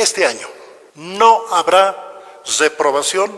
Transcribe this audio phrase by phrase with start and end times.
[0.00, 0.48] este año
[0.94, 1.94] no habrá
[2.58, 3.30] reprobación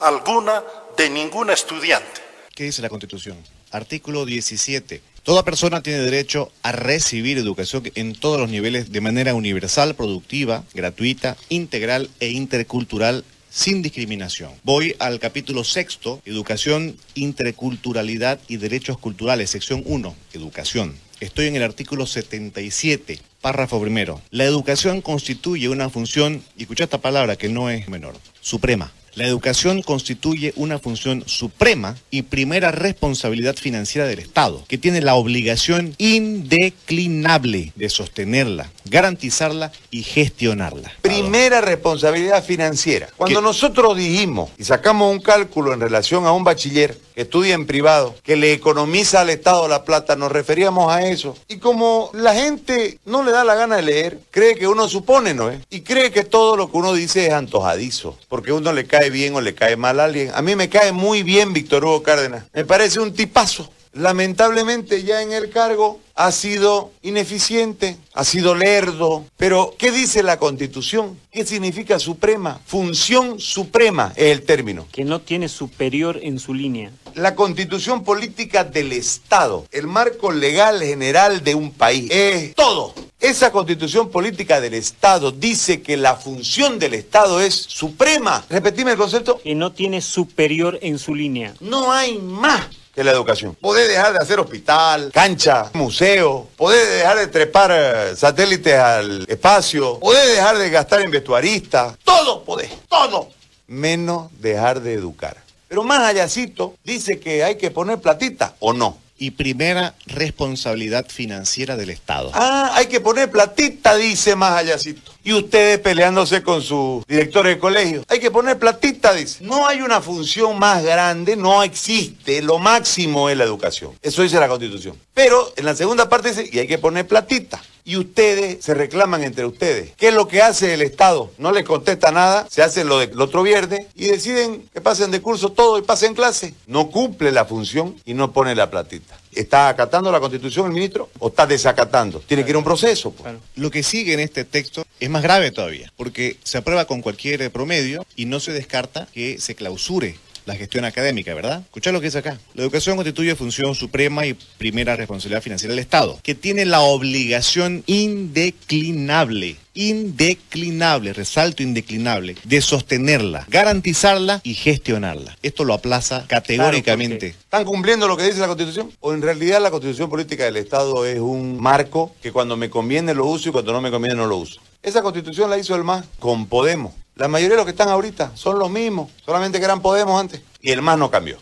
[0.00, 0.64] alguna
[0.96, 2.20] de ningún estudiante.
[2.54, 3.38] ¿Qué dice la Constitución?
[3.70, 5.00] Artículo 17.
[5.22, 10.64] Toda persona tiene derecho a recibir educación en todos los niveles de manera universal, productiva,
[10.74, 14.52] gratuita, integral e intercultural sin discriminación.
[14.64, 20.96] Voy al capítulo sexto, Educación, Interculturalidad y Derechos Culturales, sección 1, Educación.
[21.20, 24.22] Estoy en el artículo 77, párrafo primero.
[24.30, 28.92] La educación constituye una función, y escucha esta palabra que no es menor, suprema.
[29.14, 35.16] La educación constituye una función suprema y primera responsabilidad financiera del Estado, que tiene la
[35.16, 40.92] obligación indeclinable de sostenerla, garantizarla y gestionarla.
[41.02, 43.08] Primera responsabilidad financiera.
[43.16, 47.66] Cuando nosotros dijimos y sacamos un cálculo en relación a un bachiller que estudia en
[47.66, 51.36] privado, que le economiza al Estado la plata, nos referíamos a eso.
[51.48, 55.34] Y como la gente no le da la gana de leer, cree que uno supone,
[55.34, 55.60] ¿no es?
[55.70, 59.34] Y cree que todo lo que uno dice es antojadizo, porque uno le cae bien
[59.34, 60.30] o le cae mal a alguien.
[60.34, 62.44] A mí me cae muy bien Víctor Hugo Cárdenas.
[62.52, 63.70] Me parece un tipazo.
[63.92, 69.24] Lamentablemente ya en el cargo ha sido ineficiente, ha sido lerdo.
[69.36, 71.18] Pero, ¿qué dice la Constitución?
[71.30, 72.60] ¿Qué significa suprema?
[72.66, 74.86] Función suprema es el término.
[74.90, 76.90] Que no tiene superior en su línea.
[77.14, 82.94] La constitución política del Estado, el marco legal general de un país, es todo.
[83.20, 88.44] Esa constitución política del Estado dice que la función del Estado es suprema.
[88.48, 89.40] Repetime el concepto.
[89.42, 91.54] Que no tiene superior en su línea.
[91.60, 92.66] No hay más
[92.98, 93.54] que la educación.
[93.54, 100.00] Podés dejar de hacer hospital, cancha, museo, podés dejar de trepar eh, satélites al espacio,
[100.00, 103.28] podés dejar de gastar en vestuaristas, todo podés, todo,
[103.68, 105.36] menos dejar de educar.
[105.68, 108.98] Pero más allácito dice que hay que poner platita o no.
[109.16, 112.30] Y primera responsabilidad financiera del Estado.
[112.34, 115.12] Ah, hay que poner platita, dice más allácito.
[115.28, 118.02] Y ustedes peleándose con su director de colegio.
[118.08, 119.44] Hay que poner platita, dice.
[119.44, 122.40] No hay una función más grande, no existe.
[122.40, 123.92] Lo máximo es la educación.
[124.00, 124.96] Eso dice la Constitución.
[125.12, 129.22] Pero en la segunda parte dice, y hay que poner platita y ustedes se reclaman
[129.22, 129.92] entre ustedes.
[129.96, 131.30] ¿Qué es lo que hace el Estado?
[131.38, 135.22] No les contesta nada, se hace lo del otro viernes y deciden que pasen de
[135.22, 136.52] curso todo y pasen clase.
[136.66, 139.18] No cumple la función y no pone la platita.
[139.32, 142.20] ¿Está acatando la Constitución el ministro o está desacatando?
[142.20, 143.12] Tiene que ir a un proceso.
[143.12, 143.34] Pues.
[143.56, 147.50] Lo que sigue en este texto es más grave todavía, porque se aprueba con cualquier
[147.50, 150.16] promedio y no se descarta que se clausure
[150.48, 151.60] la gestión académica, ¿verdad?
[151.60, 152.38] Escuchá lo que dice acá.
[152.54, 157.84] La educación constituye función suprema y primera responsabilidad financiera del Estado, que tiene la obligación
[157.86, 165.38] indeclinable indeclinable, resalto indeclinable, de sostenerla, garantizarla y gestionarla.
[165.40, 167.28] Esto lo aplaza categóricamente.
[167.28, 168.90] ¿Están cumpliendo lo que dice la Constitución?
[168.98, 173.14] ¿O en realidad la Constitución Política del Estado es un marco que cuando me conviene
[173.14, 174.60] lo uso y cuando no me conviene no lo uso?
[174.82, 176.92] Esa Constitución la hizo el MAS con Podemos.
[177.18, 180.40] La mayoría de los que están ahorita son los mismos, solamente que eran Podemos antes.
[180.60, 181.36] Y el MAS no cambió.